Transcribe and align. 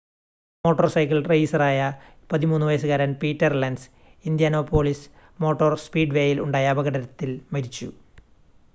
motor 0.65 0.87
cycle 0.87 1.19
റെയിസറായ 1.23 1.79
13 2.29 2.69
വയസ്സുകാരൻ 2.69 3.11
Peter 3.21 3.53
Lenz 3.55 3.87
Indianapolis 4.25 5.07
motor 5.39 5.75
സ്പീഡ്‌വേയിൽ 5.85 6.41
ഉണ്ടായ 6.41 6.73
അപകടത്തിൽ 6.73 7.33
മരിച്ചു 7.53 7.89